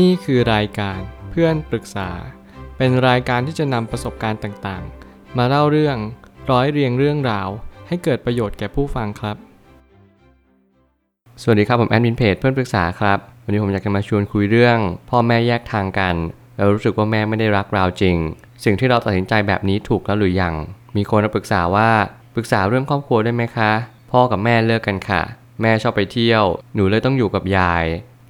[0.00, 2.10] นี่คือรายการเพื่อนปรึกษา
[2.76, 5.96] เป็นรายการที่จะนำประสบการณ์ต่างๆ มาเล่าเรื่อง
[6.50, 7.48] ร้อยเรียงเรื่องราว
[7.88, 9.36] ให้เกิดประโยชน์แก่ผู้ฟังครับ
[11.42, 14.78] สวัสดีครับผมแอดมินเพจเพื่อนปรึกษาครับ วันนี้ผมอยากจะมาชวนคุยเรื่อง
[15.10, 16.14] พ่อแม่แยกทางกัน
[16.56, 18.16] แล้วรู้สึกว่าแม่ไม่ได้รักเราจริง
[18.64, 20.54] สิ่งที่เราตัดสินใจแบบนี้ถูกแล้วหรือยัง
[20.96, 21.90] มีคนมาปรึกษาว่า
[22.34, 23.70] ปรึกษาเรื่องครอบครัวได้ไหมคะ
[24.12, 25.22] พ่อกับแม่เลิกกันค่ะ
[25.62, 27.84] แม่ชอบไปเที่ยว หนูเลยต้องอยู่กับยาย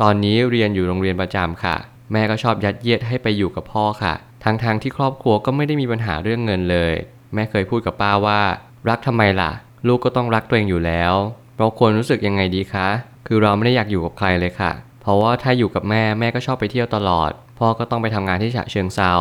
[0.07, 1.77] ตอนนี้เรียนอยู่โรงเรียนประจำค่ะ
[2.12, 6.95] แม่ก็ชอบยัดเยียดให้ไปอยู่กับพ่อค่ะ ทั้งทางๆที่ครอบครัวก็ไม่ได้มีปัญหาเรื่องเงินเลย
[7.34, 8.41] แม่เคยพูดกับป้าว่า
[8.88, 9.51] รักทำไมล่ะ
[9.87, 11.12] ลูกก็ต้องรักตัวเองอยู่แล้ว
[11.59, 12.88] เราควรรู้สึกยังไงดีคะ
[13.27, 19.14] คือเราไม่ได้อยากอยู่กับใครเลยค่ะ เพราะว่าถ้าอยู่กับแม่แม่ก็ชอบไปเที่ยวตลอด พ่อก็ต้องไปทำงานที่ฉะเชิงเซา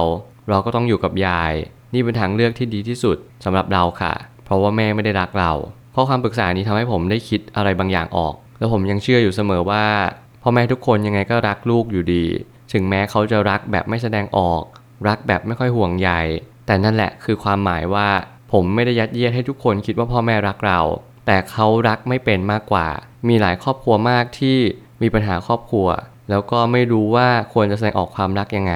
[0.49, 1.53] เราก็ต้องอยู่กับยาย
[1.93, 4.13] นี่เป็นทางเลือกที่ดีที่สุดสำหรับเราค่ะ
[4.45, 5.51] เพราะว่าแม่ไม่ได้รักเรา
[5.95, 9.83] ข้อความปรึกษานี้ทำให้ผมได้คิดอะไรบางอย่างออก แล้วผมยังเชื่ออยู่เสมอว่า
[10.41, 12.25] พ่อแม่ทุกคนยังไงก็รักลูกอยู่ดี
[12.73, 14.63] ถึงแม้เขาจะรักแบบไม่แสดงออก
[15.07, 16.09] รักแบบไม่ค่อยห่วงใย
[16.65, 18.07] แต่นั่นแหละคือความหมายว่า
[18.51, 20.79] ผมไม่ได้ยัดเยียดให้ทุกคนคิดว่าพ่อแม่รักเรา
[21.25, 22.87] แต่เขารักไม่เป็นมากกว่า
[23.27, 24.57] มีหลายครอบครัวมากที่
[25.01, 25.87] มีปัญหาครอบครัว
[26.29, 28.75] แล้วก็ไม่รู้ว่าควรจะแสดงออกความรักยังไง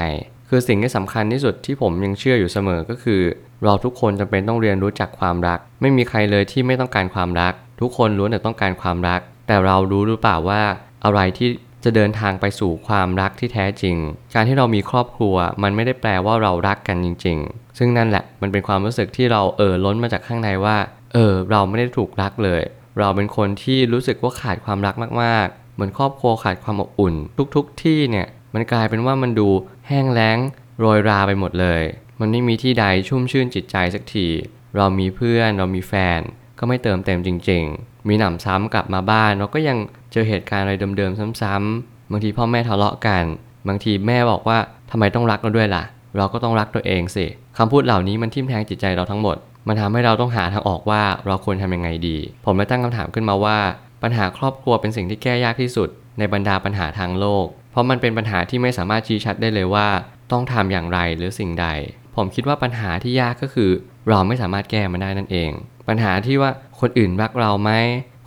[0.50, 3.22] คือสิ่งที่สำคัญที่สุดที่ผมยังเชื่ออยู่เสมอก็คือ
[3.64, 10.62] เราทุกคนจำเป็นต้องเรียนรู้จักความรัก ไม่มีใครเลยที่ไม่ต้องการความรัก ทุกคนล้วนแต่ต้องการความรัก แต่เรารู้หรือเปล่าว่า
[11.04, 11.50] อะไรที่
[11.86, 13.98] จะเดินทางไปสู่ความรักที่แท้จริง
[14.36, 20.78] การที่เรามีครอบครัว มันไม่ได้แปลว่าเรารักกันจริง ๆ ซึ่งนั่นแหละมันเป็นความรู้สึกที่เราเออล้นมาจากข้างในว่า
[21.14, 22.62] เออ เราไม่ได้ถูกรักเลย
[23.00, 27.16] เราเป็นคนที่รู้สึกว่าขาดความรักมากๆ เหมือนครอบครัวขาดความอบอุ่น
[27.56, 29.50] ทุกๆทที่เนี่ยมันกลายเป็นว่ามันดู
[29.88, 30.38] แห้งแล้ง
[30.80, 31.82] โรยราไปหมดเลย
[32.20, 34.28] มันไม่มีที่ใดชุ่มชื่นจิตใจสักที
[34.76, 36.22] เรามีเพื่อนเรามีแฟน
[36.60, 39.78] ก็ไม่เติมเต็มจริง ๆ มีหนำซ้ำกลับมาบ้าน เราก็ยัง
[40.12, 43.24] เจอเหตุการณ์อะไรเดิมๆซ้ำๆบางทีพ่อแม่ทะเลาะกัน
[43.68, 44.58] บางทีแม่บอกว่า
[44.92, 45.84] ทำไมต้องรักเราด้วยล่ะ
[46.18, 47.26] เราก็ต้องรักตัวเองสิ
[47.58, 53.58] คำพูดเหล่านี้มันทิ่มแทงจิตใจเราทั้งหมด มันทำให้เราต้องหาทางออกว่าเราควรทำยังไงดี ผมเลยตั้งคำถามขึ้นมาว่า
[54.04, 55.90] ปัญหาครอบครัวเป็นสิ่งที่แก้ยากที่สุด
[56.20, 59.88] ในบรรดาปัญหาทางโลก เพราะมันเป็นปัญหาที่ไม่สามารถชี้ชัดได้เลยว่า
[60.32, 61.68] ต้องทำอย่างไรหรือสิ่งใด
[62.16, 63.72] ผมคิดว่าปัญหาที่ยากก็คือ
[64.10, 65.52] เราไม่สามารถแก้มันได้นั่นเอง
[65.88, 67.72] ปัญหาที่ว่าคนอื่นรักเราไหม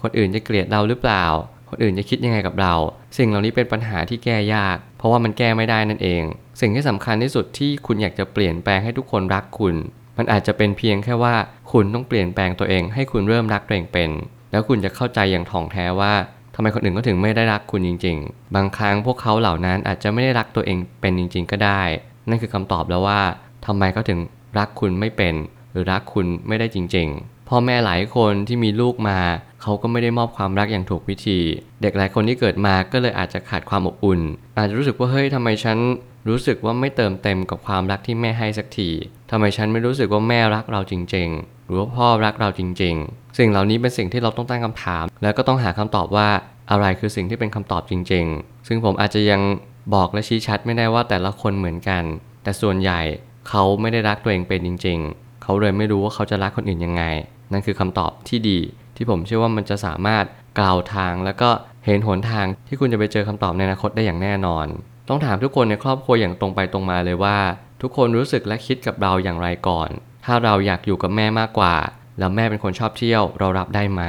[0.02, 1.24] คนอื่นจะเกลียดเราหรือเปล่า
[1.70, 2.74] คนอื่นจะคิดยังไงกับเรา
[3.16, 6.22] สิ่งเหล่านี้เป็นปัญหาที่แก้ยาก เพราะว่ามันแก้ไม่ได้นั่นเอง
[6.60, 9.74] สิ่งที่สำคัญที่สุดที่คุณอยากจะเปลี่ยนแปลงให้ทุกคนรักคุณ
[10.18, 11.34] มันอาจจะเป็นเพียงแค่ว่า
[11.72, 14.10] คุณต้องเปลี่ยนแปลงตัวเอง ให้คุณเริ่มรักตัวเองเป็น
[14.50, 16.14] แล้วคุณจะเข้าใจอย่างถ่องแท้ว่า
[16.54, 21.82] ทำไมคนอื่นก็ถึงไม่ได้รักคุณจริง ๆ บางครั้งพวกเขาเหล่านั้นอาจจะไม่ได้รักตัวเองเป็นจริง ๆ ก็ได้
[22.28, 23.20] นั่นคือคำตอบแล้วว่า
[23.66, 24.18] ทำไมเขาถึง
[24.58, 25.34] รักคุณไม่เป็น
[25.72, 29.18] หรือรักคุณไม่ได้จริง ๆ พ่อแม่หลายคนที่มีลูกมา
[29.62, 31.38] เขาก็ไม่ได้มอบความรักอย่างถูกวิธี
[31.82, 34.20] เด็กหลายคนที่เกิดมาก็เลยอาจจะขาดความอบอุ่น
[34.58, 35.78] อาจจะรู้สึกว่าเฮ้ยทำไมฉัน
[36.28, 38.90] รู้สึกว่าไม่เติมเต็มกับความรักที่แม่ให้สักที
[39.30, 46.28] ทำไมฉันไม่รู้สึกว่าแม่รักเราจริง ๆ หรือว่าพ่อรักเราจริง ๆ สิ่งเหล่านี้เป็นสิ่งที่เราต้องตั้งคำถาม แล้วก็ต้องหาคำตอบว่า
[46.70, 49.40] อะไรคือสิ่งที่เป็นคำตอบจริง ๆ ซึ่งผมอาจจะยัง
[49.94, 52.02] บอกและชี้ชัดไม่ได้ว่าแต่ละคนเหมือนกัน
[52.42, 53.00] แต่ส่วนใหญ่
[53.48, 57.02] เขาไม่ได้รักตัวเองเป็นจริง ๆ เขาเลยไม่รู้ว่าเขาจะรักคนอื่นยังไง
[57.52, 58.58] นั่นคือคำตอบที่ดี
[58.96, 60.24] ที่ผมเชื่อว่ามันจะสามารถ
[60.58, 61.50] กล่าวทาง แล้วก็
[61.84, 64.66] เห็นหนทางที่คุณจะไปเจอคำตอบในอนาคตได้อย่างแน่นอน
[65.08, 67.38] ต้องถามทุกคนในครอบครัวอย่างตรงไปตรงมาเลยว่า
[67.82, 69.90] ทุกคนรู้สึกและคิดกับเราอย่างไรก่อน
[70.24, 71.74] ถ้าเราอยากอยู่กับแม่มากกว่า
[72.18, 74.02] แล้วแม่เป็นคนชอบเที่ยวเรารับได้ไหม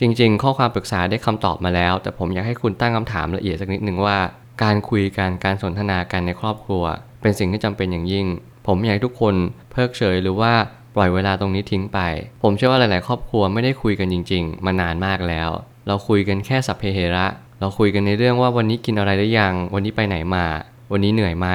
[0.00, 4.16] จริง ๆ ข้อความปรึกษาได้คำตอบมาแล้ว แต่ผมอยากให้คุณตั้งคำถามละเอียดสักนิดหนึ่งว่า
[4.62, 6.84] การคุยกันการสนทนากันในครอบครัว
[7.20, 8.26] เป็นสิ่งที่จำเป็นอย่างยิ่ง
[8.66, 9.34] ผมอยากให้ทุกคน
[9.70, 10.52] เพิกเฉยหรือว่า
[10.98, 11.98] ล่อยเวลาตรงนี้ทิ้งไป
[12.42, 15.50] ผมเชื่อว่าหลาย ๆ ครอบครัวไม่ได้คุยกันจริง ๆ มานานมากแล้ว
[15.86, 17.26] เราคุยกันแค่สัพเพเหระ
[17.60, 20.46] เราคุยกันในเรื่องว่าวันนี้กินอะไรได้ยัง วันนี้ไปไหนมา
[20.92, 21.48] วันนี้เหนื่อยไหม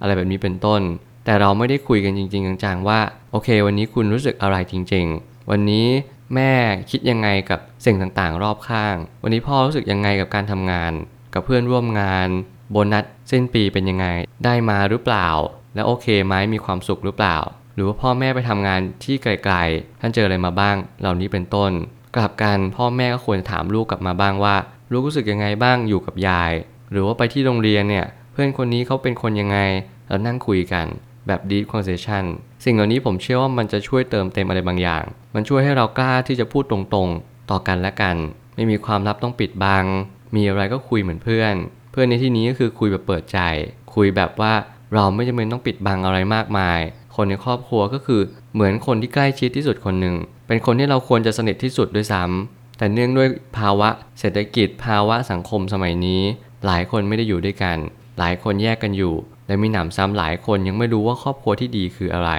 [0.00, 0.80] อะไรแบบนี้เป็นต้น
[1.24, 3.00] แต่เราไม่ได้คุยกันจริง ๆ จัง ๆ ว่า
[3.32, 5.86] โอเค วันนี้คุณรู้สึกอะไรจริง ๆ วันนี้
[6.34, 6.52] แม่
[6.90, 10.92] คิดยังไงกับสิ่งต่าง ๆ รอบข้าง วันนี้พ่อรู้สึกยังไงกับการทำงาน
[11.34, 12.28] กับเพื่อนร่วมงาน
[12.70, 14.06] โบนัสสิ้นปีเป็นยังไง
[14.44, 15.28] ได้มาหรือเปล่า
[15.74, 17.36] แล้วโอเคไหมมีความสุขหรือเปล่า
[17.78, 21.72] หรือว่าพ่อแม่ไปทำงานที่ไกลๆ ท่านเจออะไรมาบ้าง เหล่านี้เป็นต้น
[22.16, 24.56] กลับกันพ่อแม่ก็ควรจะถามลูกกลับมาบ้างว่า
[24.90, 26.52] ลูกรู้สึกยังไงบ้างอยู่กับยาย
[26.90, 29.58] หรือว่าไปที่โรงเรียนเนี่ย เพื่อนคนนี้เขาเป็นคนยังไง
[30.08, 30.86] แล้วนั่งคุยกัน
[31.26, 32.24] แบบ deep conversation
[32.64, 35.04] สิ่งเหล่านี้ผมเชื่อว่ามันจะช่วยเติมเต็มอะไรบางอย่าง
[35.34, 38.16] มันช่วยให้เรากล้าที่จะพูดตรงๆ ต่อกันและกัน
[38.54, 39.84] ไม่มีความลับต้องปิดบัง
[40.34, 41.54] มีอะไรก็คุยเหมือนเพื่อน
[41.92, 43.38] เพื่อนในที่นี้ก็คือคุยแบบเปิดใจ
[43.94, 44.52] คุยแบบว่า
[44.94, 46.80] เราไม่จำเป็นต้องปิดบังอะไรมากมาย
[47.18, 48.20] คนในครอบครัวก็คือ
[48.54, 50.16] เหมือนคนที่ใกล้ชิดที่สุดคนหนึ่ง
[50.46, 53.28] เป็นคนที่เราควรจะสนิทที่สุดด้วยซ้ำแต่เนื่องด้วย
[53.58, 53.88] ภาวะ
[54.20, 56.22] เศรษฐกิจ ภาวะสังคมสมัยนี้
[56.66, 57.76] หลายคนไม่ได้อยู่ด้วยกัน
[58.18, 59.14] หลายคนแยกกันอยู่
[59.46, 62.30] และมีหนำซ้ำหลายคนยังไม่รู้ว่าครอบครัวที่ดีคืออะไร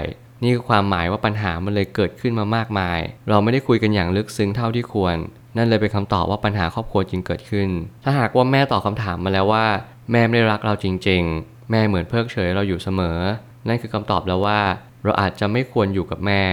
[0.42, 3.00] นี่คือความหมายว่าปัญหามันเลยเกิดขึ้นมามากมาย
[3.30, 5.16] เราไม่ได้คุยกันอย่างลึกซึ้งเท่าที่ควร
[5.58, 7.70] นั่นเลยเป็นคำตอบว่าปัญหาครอบครัวจริงเกิดขึ้น
[8.04, 9.66] ถ้าหากว่าแม่ตอบคาถามมาแล้วว่า
[10.12, 13.18] แม่ไม่ได้รักเราจริง ๆ แม่เหมือนเพิกเฉยเราอยู่เสมอ
[13.70, 14.60] นั่นคือคำตอบแล้วว่า
[15.04, 16.44] เราอาจจะไม่ควรอยู่กับแม่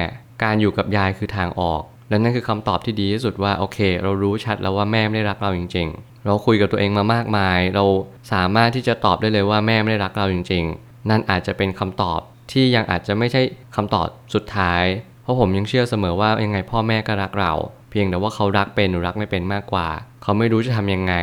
[0.43, 7.85] การอยู่กับยายคือทางออก และนั่นคือคำตอบที่ดีที่สุดว่าโอเค เรารู้ชัดแล้วว่าแม่ไม่ได้รักเราจริง ๆ เราคุยกับตัวเองมามากมาย เรา
[8.33, 12.21] สามารถที่จะตอบได้เลยว่าแม่ไม่ได้รักเราจริง ๆ นั่นอาจจะเป็นคำตอบ
[12.53, 13.43] ที่ยังอาจจะไม่ใช่
[13.77, 14.85] คำตอบสุดท้าย
[15.23, 17.53] เพราะผมยังเชื่อเสมอว่ายังไงพ่อแม่ก็รักเรา
[17.91, 19.89] เพียงแต่ว่าเขารักเป็นหรือรักไม่เป็นมากกว่า
[20.23, 21.15] เขาไม่รู้จะทำยังไง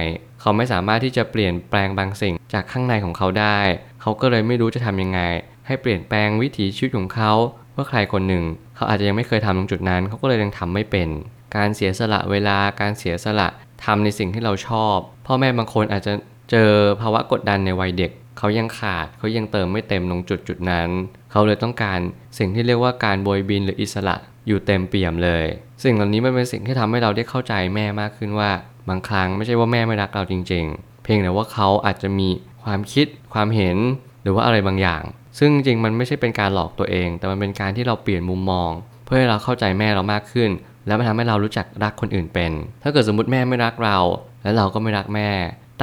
[0.41, 3.59] เขาไม่สามารถที่จะเปลี่ยนแปลงบางสิ่งจากข้างในของเขาได้
[4.01, 5.19] เขาก็เลยไม่รู้จะทำยังไง
[5.67, 7.31] ให้เปลี่ยนแปลงวิถีชีวิตของเขา
[7.73, 8.43] เพื่อใครคนหนึ่ง
[8.75, 11.09] เขาอาจจะยังไม่เคยทำตรงจุดนั้น เขาก็เลยยังทำไม่เป็น
[11.55, 13.47] การเสียสละเวลาการเสียสละ
[13.85, 14.95] ทำในสิ่งที่เราชอบ
[15.27, 16.13] พ่อแม่บางคนอาจจะ
[16.51, 16.71] เจอ
[17.01, 20.89] ภาวะกดดันในวัยเด็ก เขายังขาดเขายังเติมไม่เต็มตรงจุดจุดนั้น
[21.31, 21.99] เขาเลยต้องการ
[22.37, 24.15] สิ่งที่เรียกว่าการโบยบินหรืออิสระ
[24.47, 25.45] อยู่เต็มเปี่ยมเลย
[25.83, 28.51] สิ่งเหล่านี้มันเป็นสิ่งที่ทำให้เราได้เข้าใจแม่มากขึ้นว่า
[28.89, 32.29] บางครั้งไม่ใช่ว่าแม่ไม่รักเราจริง ๆ เพียงแต่ว่าเขาอาจจะมี
[32.63, 33.77] ความคิดความเห็น
[34.21, 35.03] หรือว่าอะไรบางอย่าง
[35.39, 38.69] ซึ่งจริงมันไม่ใช่เป็นการหลอกตัวเอง แต่มันเป็นการที่เราเปลี่ยนมุมมอง
[39.05, 40.49] เพื่อให้เราเข้าใจแม่เรามากขึ้น
[40.87, 42.51] แล้วมันทำให้เรารู้จักรักคนอื่นเป็น
[42.83, 43.97] ถ้าเกิดสมมติแม่ไม่รักเรา
[44.43, 45.29] และเราก็ไม่รักแม่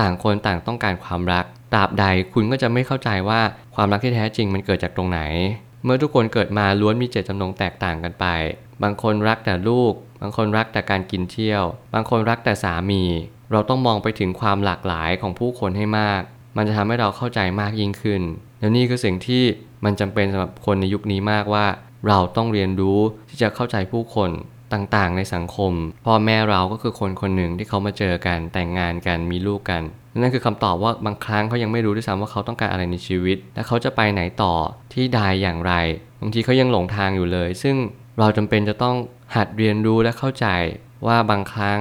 [0.00, 3.40] ต่างคนต่างต้องการความรักตราบใดคุณก็จะไม่เข้าใจว่า
[3.74, 5.20] ความรักที่แท้จริงมันเกิดจากตรงไหน
[5.84, 8.26] เมื่อทุกคนเกิดมาล้วนมีเจตจำนงแตกต่างกันไป
[8.82, 11.64] บางคนรักแต่ลูก บางคนรักแต่การกินเที่ยว
[11.94, 13.02] บางคนรักแต่สามี
[13.52, 16.22] เราต้องมองไปถึงความหลากหลายของผู้คนให้มาก
[16.56, 18.22] มันจะทำให้เราเข้าใจมากยิ่งขึ้น
[18.60, 19.42] แล้วนี่คือสิ่งที่
[19.84, 21.66] มันจำเป็นสำหรับคนในยุคนี้มากว่า
[22.08, 22.98] เราต้องเรียนรู้
[23.28, 24.30] ที่จะเข้าใจผู้คน
[24.72, 25.72] ต่างๆ ในสังคม
[26.06, 29.82] พ่อแม่เราก็คือคนคนหนึ่งที่เขามาเจอกันแต่งงานกันมีลูกกัน
[30.20, 34.54] นั่นคือคำตอบว่าบางครั้งเขายังไม่รู้ด้วยซ้ำว่าเขาต้องการอะไรในชีวิต และเขาจะไปไหนต่อ
[34.94, 35.72] ที่ใดอย่างไร
[36.20, 37.76] บางทีเขายังหลงทางอยู่เลย ซึ่ง
[38.18, 38.96] เราจำเป็นจะต้อง
[39.36, 40.46] หัดเรียนรู้และเข้าใจ
[41.06, 41.78] ว่าบางครั้ง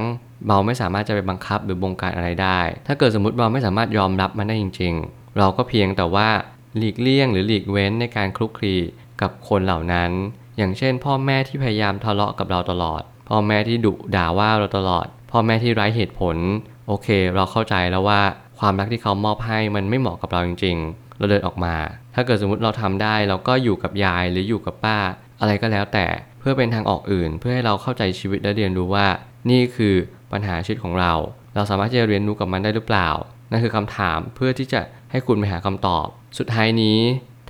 [0.48, 6.30] เราไม่สามารถจะไปบังคับหรือบงการอะไรได้ ถ้าเกิดสมมติเราไม่สามารถยอมรับมันได้จริง ๆ เราก็เพียงแต่ว่า
[6.77, 8.75] หลีกเลี่ยงหรือหลีกเว้นในการคลุกคลี
[9.21, 10.12] กับคนเหล่านั้น
[10.57, 16.38] อย่างเช่น พ่อแม่ที่พยายามทะเลาะกับเราตลอด พ่อแม่ที่ดุด่าว่าเราตลอด พ่อแม่ที่ไร้เหตุผล
[16.88, 18.21] โอเค เราเข้าใจแล้วว่า
[18.60, 21.75] ความรักที่เขามอบให้มันไม่เหมาะกับเราจริง ๆ เราเดินออกมา
[22.16, 24.98] ถ้าเกิดสมมติเราทำได้เราก็อยู่กับยายหรืออยู่กับป้า
[25.39, 26.06] อะไรก็แล้วแต่
[26.39, 29.07] เพื่อเป็นทางออกอื่น เพื่อให้เราเข้าใจชีวิตและเรียนรู้ว่า
[29.50, 29.95] นี่คือ
[30.31, 31.13] ปัญหาชีวิตของเรา
[31.56, 33.10] เราสามารถที่จะเรียนรู้กับมันได้หรือเปล่า
[33.51, 34.81] นั่นคือคำถามเพื่อที่จะ
[35.12, 36.06] ให้คุณไปหาคำตอบ
[36.38, 37.00] สุดท้ายนี้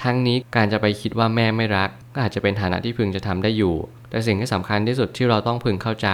[0.04, 3.76] ทั้งนี้การจะไปคิดว่าแม่ไม่รัก ก็อาจจะเป็นฐานะที่พึงจะทำได้อยู่
[4.10, 6.10] แต่สิ่งที่สำคัญที่สุดที่เราต้องพึงเข้าใจ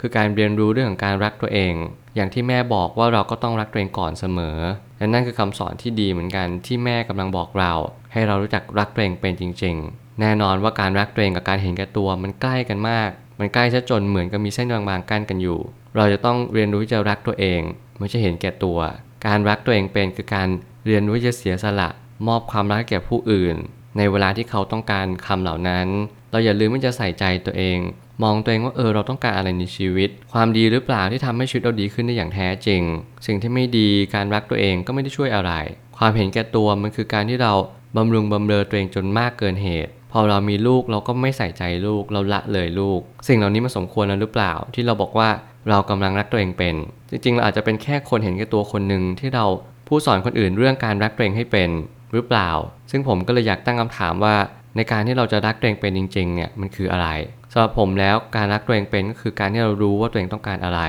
[0.00, 1.74] คือการเรียนรู้เรื่องของการรักตัวเอง
[2.16, 4.58] อย่างที่แม่บอกว่าเราก็ต้องรักตัวเองก่อนเสมอ
[4.98, 7.72] และนั่นคือคำสอนที่ดีเหมือนกันที่แม่กำลังบอกเรา
[8.12, 15.60] ให้เรารู้จักรักตัวเองเป็นจริง ๆ แน่นอนว่าการรักตัวเองกับการเห็นแก่ตัวมันใกล้กันมาก มันใกล้ซะจนเหมือนกับมีเส้นบางๆกั้นกันอยู่
[15.96, 17.60] เราจะต้องเรียนรู้ที่จะรักตัวเอง
[17.98, 18.78] ไม่ใช่เห็นแก่ตัว
[19.26, 20.48] การรักตัวเองเป็นคือการ
[20.86, 21.88] เรียนรู้จะเสียสละ
[22.26, 23.56] มอบความรักแก่ผู้อื่น
[23.96, 25.86] ในเวลาที่เขาต้องการคำเหล่านั้น
[26.30, 27.78] เราอย่าลืมที่จะใส่ใจตัวเอง
[28.22, 32.82] มองตัวเองว่าเออเราต้องการอะไรในชีวิต ความดีหรือเปล่าที่ทำให้ชีวิตเราดีขึ้นได้อย่างแท้จริง
[33.26, 35.52] สิ่งที่ไม่ดีการรักตัวเองก็ไม่ได้ช่วยอะไร
[35.98, 37.52] ความเห็นแก่ตัวมันคือการที่เรา
[37.96, 45.28] บำรุงบำเรอตัวเองจนมากเกินเหตุ พอเรามีลูกเราก็ไม่ใส่ใจลูกเราละเลยลูก สิ่งเหล่านี้มันสมควรแล้วหรือเปล่าที่เราบอกว่า
[45.68, 46.74] เรากำลังรักตัวเองเป็น
[47.10, 49.46] จริงๆ เราอาจจะเป็นแค่คนเห็นแก่ตัวคนหนึ่งที่เรา
[49.88, 51.70] ผู้สอนคนอื่นเรื่องการรักตัวเองให้เป็น
[52.12, 52.50] หรือเปล่า
[52.90, 54.34] ซึ่งผมก็เลยอยากตั้งคำถามว่า
[54.76, 57.08] ในการที่เราจะรักตัวเองเป็นจริงๆเนี่ยมันคืออะไร
[57.52, 60.80] สำหรับผมแล้วการรักตัวเองเป็นก็คือการที่เรารู้ว่าตัวเองต้องการอะไร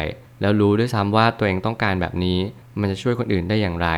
[0.41, 2.39] แล้วรู้ด้วยซ้ำว่าตัวเองต้องการแบบนี้
[2.79, 3.89] มันจะช่วยคนอื่นได้อย่างไร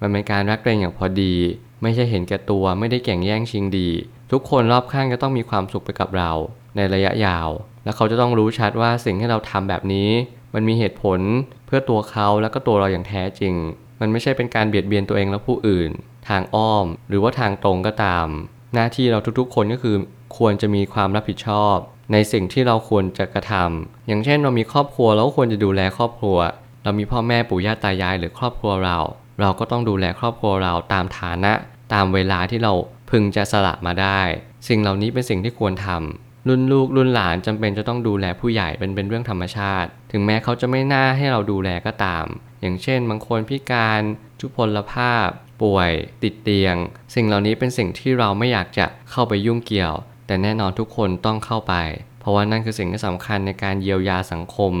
[0.00, 1.34] มันเป็นการรักตัวเองอย่างพอดี
[1.82, 3.88] ไม่ใช่เห็นแก่ตัวไม่ได้แข่งแย่งชิงดี
[4.32, 6.32] ทุกคนรอบข้างจะต้องมีความสุขไปกับเรา
[6.76, 7.48] ในระยะยาว
[7.84, 10.10] และเขาจะต้องรู้ชัดว่าสิ่งที่เราทำแบบนี้
[10.54, 11.20] มันมีเหตุผล
[11.66, 13.54] เพื่อตัวเขาแล้วก็ตัวเราอย่างแท้จริง
[14.00, 15.90] มันไม่ใช่เป็นการเบียดเบียนตัวเองและผู้อื่น
[16.28, 18.26] ทางอ้อม หรือว่าทางตรงก็ตาม
[18.74, 19.96] หน้าที่เราทุกๆ คนก็คือ
[20.38, 21.76] ควรจะมีความรับผิดชอบ
[22.12, 26.38] ในสิ่งที่เราควรจะกระทำอย่างเช่นเรามีครอบครัวเราก็ควรจะดูแลครอบครัว
[26.82, 28.98] เรามีพ่อแม่ปู่ย่าตายายหรือครอบครัวเรา
[29.40, 31.52] เราก็ต้องดูแลครอบครัวเราตามฐานะ
[31.92, 32.72] ตามเวลาที่เรา
[33.10, 34.20] พึงจะสละมาได้
[34.68, 42.24] สิ่งเหล่านี้เป็นสิ่งที่ควรทำ รุ่นลูกรุ่นหลานจำเป็นจะต้องดูแลผู้ใหญ่เป็นเป็นเรื่องธรรมชาติ ถึงแม้เขาจะไม่น่าให้เราดูแลก็ตาม
[42.60, 44.00] อย่างเช่น บางคนพิการ
[44.40, 45.26] ทุพพลภาพ
[45.62, 45.90] ป่วย
[46.22, 46.74] ติดเตียง
[47.14, 49.94] สิ่งเหล่านี้เป็นสิ่งที่เราไม่อยากจะเข้าไปยุ่งเกี่ยว
[50.26, 51.74] แต่แน่นอนทุกคนต้องเข้าไป
[52.20, 54.72] เพราะว่านั่นคือสิ่งที่สำคัญในการเยียวยาสังคม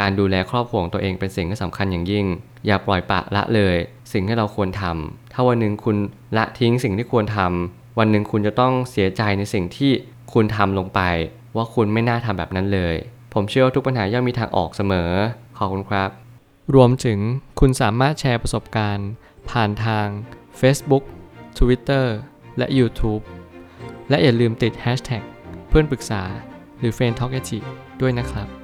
[0.00, 2.26] การดูแลครอบครัวของตัวเองเป็นสิ่งที่สำคัญอย่างยิ่ง
[2.66, 3.76] อย่าปล่อยปะละเลย
[4.12, 5.96] สิ่งที่เราควรทำถ้าวันหนึ่งคุณ
[6.36, 9.92] ละทิ้งสิ่งที่ควรทำวันหนึ่งคุณจะต้องเสียใจในสิ่งที่
[10.32, 11.00] คุณทำลงไป
[11.56, 12.96] ว่าคุณไม่น่าทำแบบนั้นเลย
[13.34, 15.10] ผมเชื่อว่าทุกปัญหาย่อมมีทางออกเสมอ
[15.58, 16.10] ขอบคุณครับ
[16.74, 17.18] รวมถึง
[17.60, 19.08] คุณสามารถแชร์ประสบการณ์
[19.50, 20.06] ผ่านทาง
[20.60, 21.04] Facebook
[21.58, 22.06] Twitter
[22.58, 23.22] และ YouTube
[24.08, 25.22] และอย่าลืมติด Hashtag
[25.68, 26.22] เพื่อนปรึกษา
[26.78, 27.40] หรือ f r ร e n d t a l k a
[28.00, 28.61] ด้วยนะครับ